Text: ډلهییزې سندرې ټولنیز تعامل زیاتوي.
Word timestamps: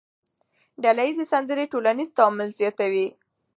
ډلهییزې 0.83 1.25
سندرې 1.31 1.65
ټولنیز 1.73 2.09
تعامل 2.17 2.49
زیاتوي. 2.59 3.07